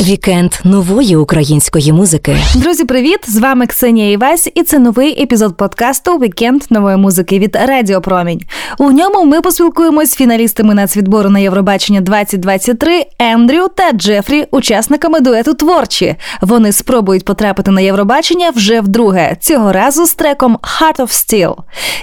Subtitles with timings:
[0.00, 2.36] Вікенд нової української музики.
[2.54, 3.18] Друзі, привіт!
[3.28, 8.40] З вами Ксенія Івась, і це новий епізод подкасту Вікенд нової музики від Радіо Промінь.
[8.78, 15.54] У ньому ми поспілкуємось з фіналістами нацвідбору на Євробачення 2023 Ендрю та Джефрі, учасниками дуету
[15.54, 16.16] творчі.
[16.40, 19.36] Вони спробують потрапити на Євробачення вже вдруге.
[19.40, 21.54] Цього разу з треком Heart of Steel.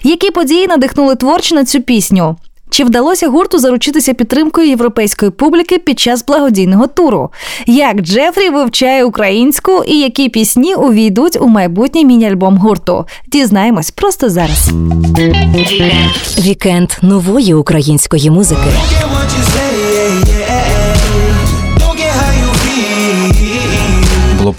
[0.03, 2.35] Які події надихнули творчі на цю пісню?
[2.69, 7.29] Чи вдалося гурту заручитися підтримкою європейської публіки під час благодійного туру?
[7.65, 13.05] Як Джефрі вивчає українську і які пісні увійдуть у майбутній міні-альбом гурту?
[13.27, 14.71] Дізнаємось просто зараз.
[16.39, 18.69] Вікенд нової української музики.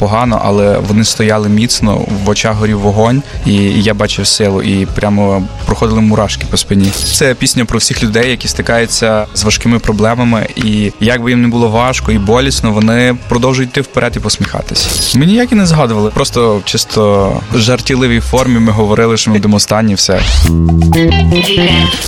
[0.01, 5.43] Погано, але вони стояли міцно, в очах горів вогонь, і я бачив силу, і прямо
[5.67, 6.91] проходили мурашки по спині.
[7.13, 11.49] Це пісня про всіх людей, які стикаються з важкими проблемами, і як би їм не
[11.49, 15.15] було важко і болісно, вони продовжують йти вперед і посміхатись.
[15.17, 19.95] Ми ніяк і не згадували, просто чисто жартівливій формі ми говорили, що ми будемо останні,
[19.95, 20.21] все.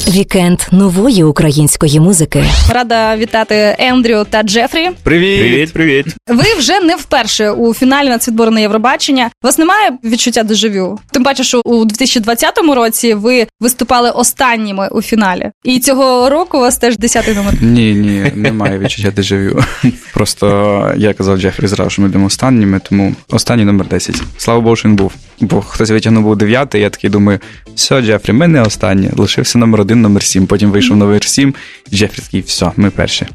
[0.08, 2.44] Вікенд нової української музики.
[2.70, 4.90] Рада вітати Ендрю та Джефрі.
[5.02, 5.40] Привіт!
[5.40, 6.06] Привіт, привіт.
[6.28, 9.30] Ви вже не вперше у фіналі нацвідбору на Євробачення.
[9.42, 10.98] У вас немає відчуття дежавю?
[11.10, 16.60] Тим паче, що у 2020 році ви виступали останніми у фіналі, і цього року у
[16.60, 17.54] вас теж 10-й номер.
[17.60, 19.64] Ні, ні, немає відчуття дежавю.
[20.14, 20.46] Просто
[20.96, 24.22] я казав Джефрі зразу, що ми йдемо останніми, тому останній номер 10.
[24.38, 25.12] Слава Богу, що він був.
[25.40, 27.38] Бо хтось витягнув був дев'ятий, я такий думаю,
[27.74, 29.10] все, Джефрі, ми не останні.
[29.16, 30.46] Лишився номер один, номер сім.
[30.46, 31.54] Потім вийшов номер сім,
[31.92, 33.26] Джефрі такий, все, ми перші.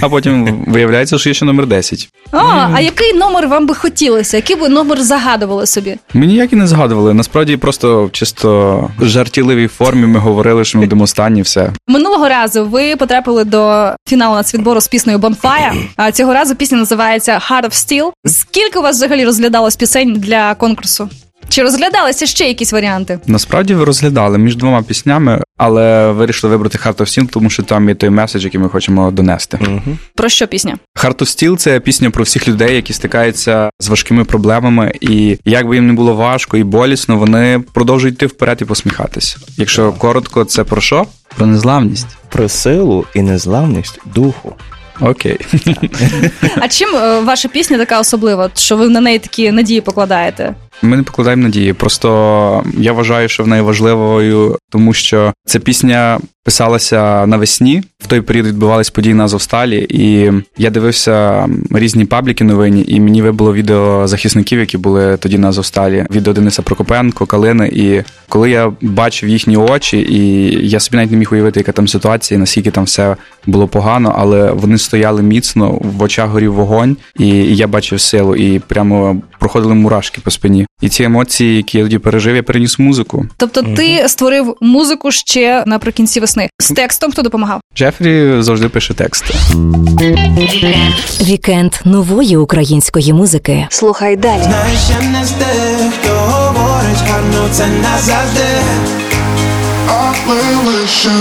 [0.00, 2.08] А потім виявляється, що є ще номер 10.
[2.32, 4.36] А, а який номер вам би хотілося?
[4.36, 5.96] Який би номер загадували собі?
[6.14, 7.14] Ми ніяк і не згадували.
[7.14, 11.72] Насправді просто в чисто жартівливій формі ми говорили, що ми будемо останні, все.
[11.88, 17.40] Минулого разу ви потрапили до фіналу нацвідбору з піснею Bonfire, А цього разу пісня називається
[17.50, 18.10] Heart of Steel.
[18.26, 21.08] Скільки у вас взагалі розглядалось пісень для конкурсу?
[21.52, 23.18] Чи розглядалися ще якісь варіанти?
[23.26, 27.88] Насправді ви розглядали між двома піснями, але вирішили вибрати Heart of Steel, тому що там
[27.88, 29.58] є той меседж, який ми хочемо донести.
[29.60, 29.96] Угу.
[30.14, 30.78] Про що пісня?
[31.02, 35.66] Heart of Steel– це пісня про всіх людей, які стикаються з важкими проблемами, і як
[35.66, 39.36] би їм не було важко і болісно, вони продовжують йти вперед і посміхатися.
[39.56, 41.06] Якщо коротко, це про що?
[41.36, 42.06] Про незламність.
[42.28, 44.54] Про силу і незламність духу.
[45.00, 45.38] Окей.
[46.60, 50.54] А чим е, ваша пісня така особлива, що ви на неї такі надії покладаєте?
[50.82, 51.72] Ми не покладаємо надії.
[51.72, 57.82] Просто я вважаю, що вона є важливою, тому що ця пісня писалася навесні.
[57.98, 63.22] В той період відбувались події на Азовсталі, і я дивився різні пабліки новині, і мені
[63.22, 66.06] вибуло відео захисників, які були тоді на Азовсталі.
[66.10, 67.68] Відео Дениса Прокопенко, Калини.
[67.72, 71.88] І коли я бачив їхні очі, і я собі навіть не міг уявити, яка там
[71.88, 73.16] ситуація, наскільки там все
[73.46, 78.58] було погано, але вони стояли міцно, в очах горів вогонь, і я бачив силу, і
[78.58, 80.66] прямо проходили мурашки по спині.
[80.80, 83.26] І ці емоції, які я тоді пережив, я переніс музику.
[83.36, 87.60] Тобто, ти створив музику ще наприкінці весни з текстом, хто допомагав?
[87.76, 89.34] Джефрі завжди пише тексти.
[91.22, 93.66] Вікенд нової української музики.
[93.70, 94.42] Слухай далі.
[94.42, 98.44] Знаєш, я не здих, хто говорить гарно, це назавжди.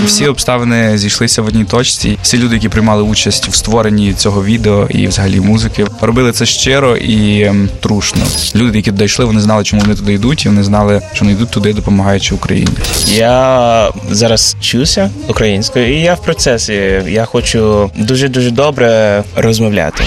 [0.05, 2.17] Всі обставини зійшлися в одній точці.
[2.21, 6.97] Всі люди, які приймали участь в створенні цього відео і взагалі музики, робили це щиро
[6.97, 8.21] і ем, трушно.
[8.55, 11.37] Люди, які туди йшли, вони знали, чому вони туди йдуть, і вони знали, що вони
[11.37, 12.71] йдуть туди, допомагаючи Україні.
[13.07, 16.73] Я зараз вчуся українською, і я в процесі.
[17.07, 20.03] Я хочу дуже дуже добре розмовляти.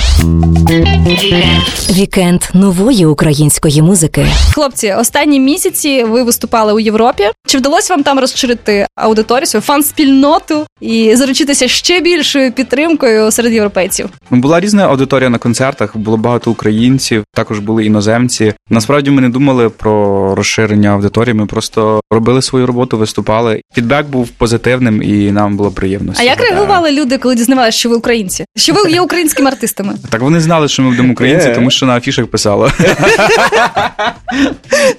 [1.90, 4.26] Вікенд нової української музики.
[4.54, 7.24] Хлопці, останні місяці ви виступали у Європі.
[7.46, 9.13] Чи вдалося вам там розширити аудиторію,
[9.44, 14.08] свою фан-спільноту і заручитися ще більшою підтримкою серед європейців?
[14.30, 18.52] Ну, Була різна аудиторія на концертах, було багато українців, також були іноземці.
[18.70, 21.34] Насправді ми не думали про розширення аудиторії.
[21.34, 23.60] Ми просто робили свою роботу, виступали.
[23.75, 26.12] Фідбек був позитивним, і нам було приємно.
[26.16, 28.44] А як реагували люди, коли дізнавалися, що ви українці?
[28.56, 29.94] Що ви є українськими артистами?
[30.10, 31.55] Так вони знали, що ми будемо українці, Е.
[31.55, 32.70] тому що на афішах писало.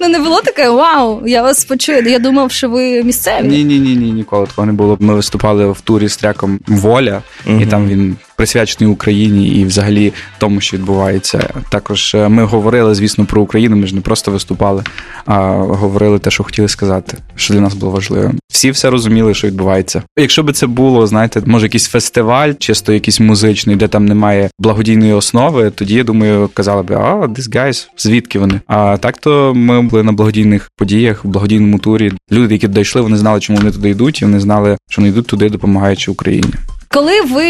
[0.00, 2.02] Ну не було таке вау, я вас почую.
[2.08, 3.48] Я думав, що ви місцеві.
[3.48, 4.96] Ні, ні, ні, ні, ніколи такого не було.
[5.00, 7.22] Ми виступали в турі з треком Воля,
[7.60, 11.48] і там він присвячений Україні і взагалі тому, що відбувається.
[11.68, 13.76] Також е, ми говорили, звісно, про Україну.
[13.76, 14.82] Ми ж не просто виступали,
[15.26, 18.32] а говорили те, що хотіли сказати, що для нас було важливо.
[18.48, 20.02] Всі все розуміли, що відбувається.
[20.18, 25.12] Якщо би це було, знаєте, може якийсь фестиваль, чисто якийсь музичний, де там немає благодійної
[25.12, 28.60] основи, тоді я думаю, казали би, а this guys, звідки вони?
[28.66, 32.12] А так то ми були на благодійних подіях, в благодійному турі.
[32.32, 35.08] Люди, які туди йшли, вони знали, чому вони туди йдуть, і вони знали, що вони
[35.08, 36.52] йдуть туди, допомагаючи Україні.
[36.96, 37.46] Коли ви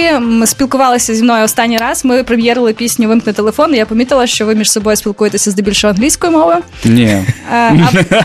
[0.46, 3.74] спілкувалися зі мною останній раз, ми прем'єрили пісню Вимкни телефон.
[3.74, 6.58] і Я помітила, що ви між собою спілкуєтеся здебільшого англійською мовою.
[6.84, 7.04] Ні.
[7.04, 7.70] Е, а,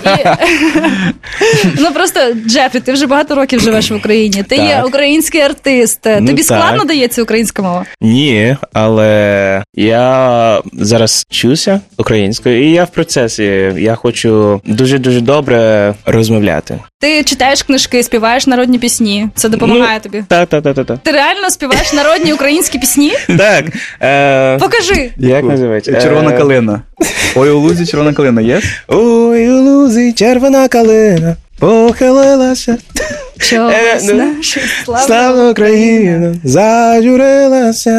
[0.05, 0.25] і,
[1.79, 4.43] ну просто Джефрі, ти вже багато років живеш в Україні.
[4.43, 5.99] Ти є український артист.
[6.19, 6.87] Ну, Тобі складно так.
[6.87, 7.85] дається українська мова?
[8.01, 13.43] Ні, але я зараз вчуся українською, і я в процесі.
[13.77, 16.79] Я хочу дуже дуже добре розмовляти.
[16.99, 19.29] Ти читаєш книжки, співаєш народні пісні.
[19.35, 20.23] Це допомагає тобі.
[20.27, 20.99] Так, так, так, так, так.
[21.11, 23.13] Ти реально співаєш народні українські пісні?
[23.37, 23.65] Так.
[24.01, 25.11] Е, Покажи.
[25.17, 26.01] як називається?
[26.01, 26.81] Червона Е, калина.
[27.35, 28.61] Ой, у лузі червона калина є?
[28.87, 32.77] Ой, у лузі червона калина похилилася.
[33.39, 35.01] Чогось Е, ну, наша слава.
[35.05, 37.91] Слава Україна, зажурилася.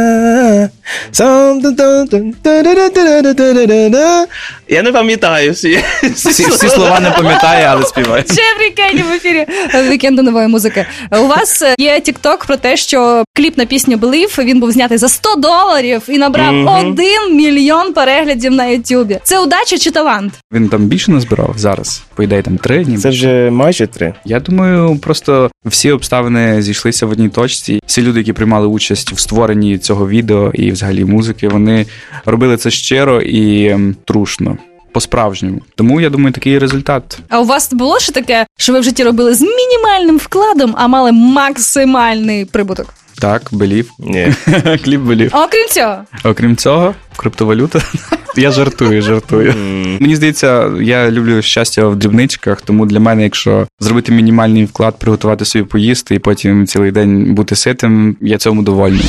[4.68, 5.78] Я не пам'ятаю всі.
[6.14, 8.22] Всі, всі слова не пам'ятає, але співає.
[8.22, 9.46] Джефрі Кенні в ефірі
[9.90, 10.86] вікенду нової музики.
[11.10, 14.98] У вас е, є тікток про те, що кліп на пісню Believe, він був знятий
[14.98, 19.18] за 100 доларів і набрав один мільйон переглядів на Ютубі.
[19.22, 20.32] Це удача чи талант?
[20.52, 22.02] Він там більше назбирав зараз.
[22.14, 22.98] По ідеї там три ніби.
[23.02, 24.14] Це вже майже три.
[24.24, 27.80] Я думаю, просто всі обставини зійшлися в одній точці.
[27.86, 31.86] Всі люди, які приймали участь в створенні цього відео і взагалі музики, вони
[32.26, 34.58] робили це щиро і ем, трушно.
[34.92, 35.60] По-справжньому.
[35.74, 37.18] Тому я думаю, такий результат.
[37.28, 40.88] А у вас було ще таке, що ви в житті робили з мінімальним вкладом, а
[40.88, 42.94] мали максимальний прибуток?
[43.20, 43.90] Так, белів.
[43.98, 44.34] Ні.
[44.84, 45.30] Кліп белів.
[45.34, 47.82] А окрім цього, Окрім цього, криптовалюта.
[48.36, 49.54] Я жартую, жартую.
[50.00, 55.44] Мені здається, я люблю щастя в дрібничках, тому для мене, якщо зробити мінімальний вклад, приготувати
[55.44, 59.04] собі поїсти і потім цілий день бути ситим, я цьому довольний.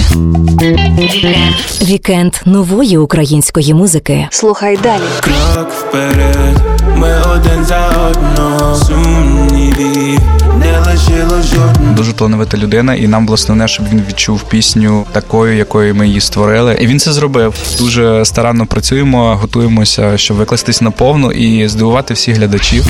[1.82, 4.28] Вікенд нової української музики.
[4.30, 5.02] Слухай далі.
[5.22, 6.73] Крок вперед,
[7.04, 10.20] ми один за одного сумнівів,
[10.60, 11.94] не лишило жодного.
[11.96, 16.22] Дуже талановита людина, і нам було основне, щоб він відчув пісню такою, якою ми її
[16.22, 16.78] створили.
[16.82, 17.56] І він це зробив.
[17.80, 22.84] Дуже старанно працюємо, готуємося, щоб викластись на повну і здивувати всіх глядачів.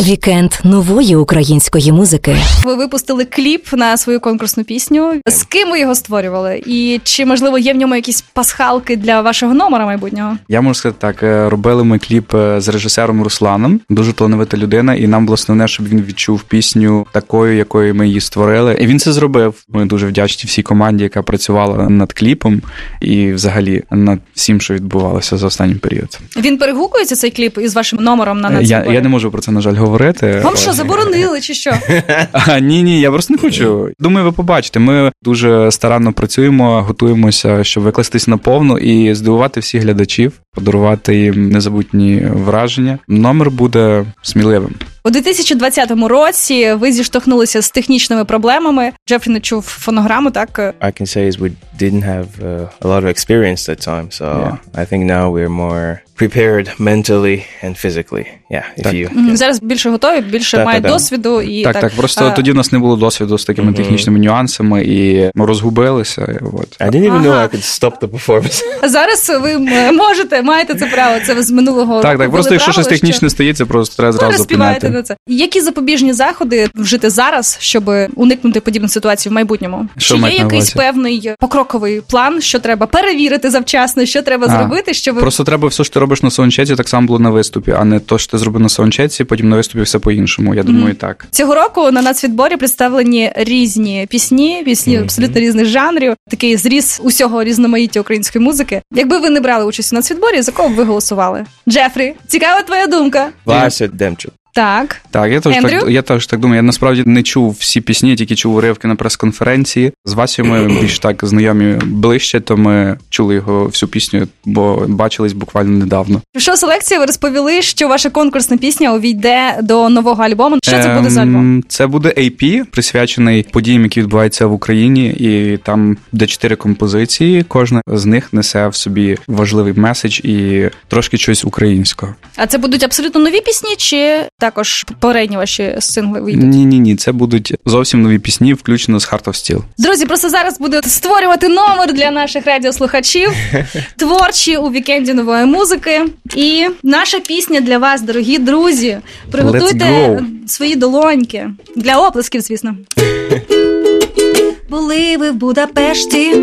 [0.00, 2.36] Вікенд нової української музики.
[2.64, 5.12] ви випустили кліп на свою конкурсну пісню.
[5.26, 6.62] З ким ви його створювали?
[6.66, 10.36] І чи можливо є в ньому якісь пасхалки для вашого номера майбутнього?
[10.48, 15.06] Я можу сказати так: е, робили ми кліп з режисером Русланом, дуже талановита людина, і
[15.06, 18.76] нам було основне, щоб він відчув пісню такою, якою ми її створили.
[18.80, 19.54] І він це зробив.
[19.68, 22.62] Ми дуже вдячні всій команді, яка працювала над кліпом,
[23.00, 26.20] і взагалі над всім, що відбувалося за останній період.
[26.36, 29.52] Він перегукується цей кліп із вашим номером на Е, Я, я не можу про це
[29.52, 30.40] на жаль говорити.
[30.44, 31.72] Вам що заборонили чи що?
[32.32, 33.90] А, ні, ні, я просто не хочу.
[33.98, 34.80] Думаю, ви побачите.
[34.80, 42.15] Ми дуже старанно працюємо, готуємося, щоб викластись наповну і здивувати всіх глядачів, подарувати їм незабутні
[42.20, 42.98] враження.
[43.08, 44.74] Номер буде сміливим.
[45.06, 48.92] У 2020 році ви зіштовхнулися з технічними проблемами.
[49.08, 51.50] Джефрі не чув фонограму, так I can say is we
[51.80, 54.82] didn't have uh, a lot of experience that time, so Yeah.
[54.82, 58.26] I think now we're more prepared mentally and physically.
[58.50, 58.94] Yeah, if Так.
[58.94, 59.08] you.
[59.12, 60.92] Мгм, зараз більше готові, більше Так, так, так.
[60.92, 63.76] досвіду і так, так, просто а, тоді в нас не було досвіду з такими Мгм.
[63.76, 66.40] технічними нюансами, і ми розгубилися.
[66.52, 66.80] От.
[66.80, 68.62] I didn't even know I could stop the performance.
[68.82, 69.58] А зараз ви
[69.92, 71.16] можете, маєте це право.
[71.26, 74.38] Це ви з минулого Так, року так, просто якщо щось технічне стається, просто треба зразу
[74.38, 74.95] зупиняти.
[74.96, 75.16] На це.
[75.28, 79.88] Які запобіжні заходи вжити зараз, щоб уникнути подібних ситуацій в майбутньому?
[79.98, 80.72] Що Чи є якийсь увазі?
[80.76, 85.84] певний покроковий план, що треба перевірити завчасно, що треба А, зробити, щоб Просто треба все,
[85.84, 88.38] що ти робиш на саундчеці, так само було на виступі, а не то, що ти
[88.38, 90.54] зробив на саундчеці, потім на виступі все по-іншому.
[90.54, 91.26] Я думаю, так.
[91.30, 95.04] Цього року на нацвідборі представлені різні пісні, пісні Мгм.
[95.04, 98.82] абсолютно різних жанрів, такий зріз усього різноманіття української музики.
[98.94, 101.44] Якби ви не брали участь у нацвідборі, за кого б ви голосували?
[101.68, 103.28] Джефрі, цікава твоя думка.
[103.44, 104.32] Вася Демчук.
[104.56, 106.56] Так, Так, я теж так, я теж так думаю.
[106.56, 109.92] Я насправді не чув всі пісні, я тільки чув уривки на прес-конференції.
[110.04, 115.32] З Васю ми більш так знайомі ближче, то ми чули його всю пісню, бо бачились
[115.32, 116.20] буквально недавно.
[116.38, 120.58] шоу селекції ви розповіли, що ваша конкурсна пісня увійде до нового альбому.
[120.62, 121.36] Що це буде за альбом?
[121.36, 127.44] Ем, Це буде AP, присвячений подіям, які відбуваються в Україні, і там буде чотири композиції.
[127.48, 132.14] Кожна з них несе в собі важливий меседж і трошки щось українського.
[132.36, 136.44] А це будуть абсолютно нові пісні, чи також попередні ваші сингли вийдуть?
[136.44, 139.60] Ні, ні, ні, це будуть зовсім нові пісні, включно з Heart of Steel.
[139.78, 143.30] Друзі, просто зараз буду створювати номер для наших радіослухачів,
[143.96, 146.04] творчі у вікенді нової музики.
[146.36, 148.98] І наша пісня для вас, дорогі друзі.
[149.30, 152.76] Приготуйте свої долоньки для оплесків, звісно.
[154.70, 156.34] Були ви в Будапешті,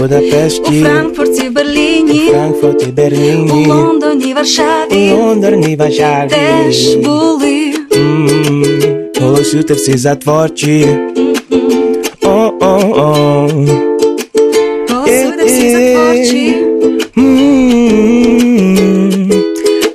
[0.00, 2.86] Будапешті, у Франкфурті, Берліні, Франкфурті,
[3.52, 5.12] у Лондоні, Варшаві.
[5.12, 6.30] Лондоні, Варшаві.
[6.30, 7.47] Теж були.
[9.48, 10.86] М, Голосуйте всі за творчі.
[12.22, 13.48] О, о, О-о.
[14.90, 16.54] Голосуйте всі за творчі.
[17.18, 17.24] М.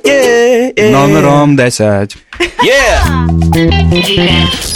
[0.04, 0.90] Yeah, yeah.
[0.90, 2.16] Номером 10.
[2.40, 3.24] Yeah!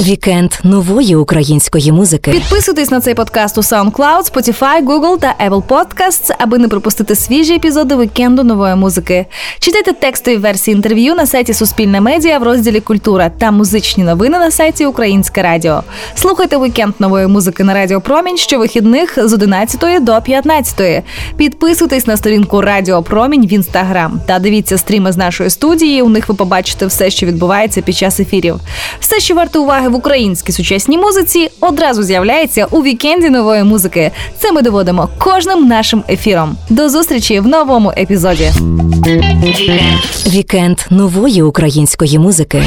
[0.01, 2.31] Вікенд нової української музики.
[2.31, 7.55] Підписуйтесь на цей подкаст у SoundCloud, Spotify, Google та Apple Podcasts, аби не пропустити свіжі
[7.55, 9.27] епізоди вікенду нової музики.
[9.59, 14.51] Читайте текстові версії інтерв'ю на сайті Суспільне медіа в розділі Культура та музичні новини на
[14.51, 15.83] сайті Українське Радіо.
[16.15, 21.05] Слухайте вікенд нової музики на Радіо Промінь щовихідних з 11 до 15.
[21.37, 26.03] Підписуйтесь на сторінку Радіо Промінь в інстаграм та дивіться стріми з нашої студії.
[26.03, 28.61] У них ви побачите все, що відбувається під час ефірів.
[29.01, 34.11] Все, що варто уваги в українській сучасній музиці, одразу з'являється у вікенді нової музики.
[34.39, 36.57] Це ми доводимо кожним нашим ефіром.
[36.69, 38.51] До зустрічі в новому епізоді.
[40.27, 42.63] Вікенд нової української музики.